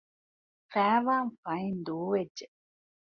ފައިވާން 0.71 1.31
ފައިން 1.41 1.79
ދޫވެއްޖެ 1.85 2.47